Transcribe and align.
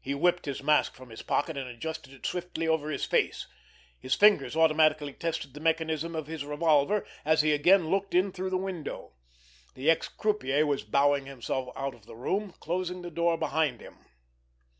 He 0.00 0.14
whipped 0.14 0.44
his 0.46 0.62
mask 0.62 0.94
from 0.94 1.10
his 1.10 1.22
pocket, 1.22 1.56
and 1.56 1.68
adjusted 1.68 2.12
it 2.12 2.24
swiftly 2.24 2.68
over 2.68 2.90
his 2.90 3.04
face. 3.04 3.48
His 3.98 4.14
fingers 4.14 4.54
automatically 4.54 5.12
tested 5.12 5.52
the 5.52 5.58
mechanism 5.58 6.14
of 6.14 6.28
his 6.28 6.44
revolver, 6.44 7.04
as 7.24 7.40
he 7.42 7.52
again 7.52 7.88
looked 7.90 8.14
in 8.14 8.30
through 8.30 8.50
the 8.50 8.56
window. 8.56 9.14
The 9.74 9.90
ex 9.90 10.06
croupier 10.06 10.64
was 10.64 10.84
bowing 10.84 11.26
himself 11.26 11.70
out 11.74 11.96
of 11.96 12.06
the 12.06 12.14
room, 12.14 12.52
closing 12.60 13.02
the 13.02 13.10
door 13.10 13.36
behind 13.36 13.80
him. 13.80 13.98